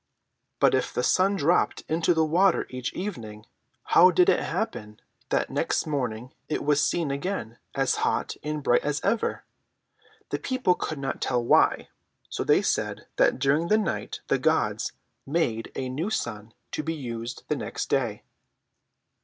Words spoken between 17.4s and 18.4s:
the next day."